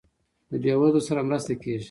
[0.49, 1.79] د بیوزلو سره مرسته کیږي؟